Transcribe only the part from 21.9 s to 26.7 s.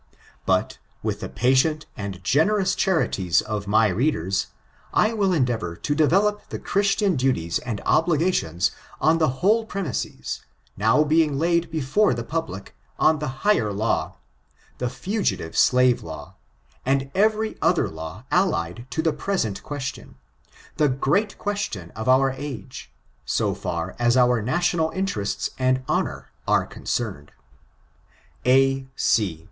of the age, so far as our national interests and honor are